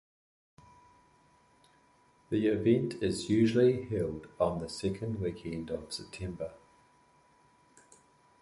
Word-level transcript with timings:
The 2.31 2.47
event 2.47 2.95
is 3.03 3.29
usually 3.29 3.85
held 3.85 4.25
on 4.39 4.57
the 4.57 4.67
second 4.67 5.21
weekend 5.21 5.69
of 5.69 5.93
September. 5.93 6.55